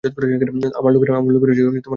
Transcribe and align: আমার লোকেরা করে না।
আমার 0.79 0.91
লোকেরা 0.93 1.13
করে 1.41 1.51
না। 1.67 1.81